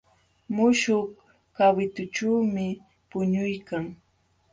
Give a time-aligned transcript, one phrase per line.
[0.55, 1.05] Muśhuq
[1.55, 2.67] kawitućhuumi
[3.09, 3.85] puñuykan.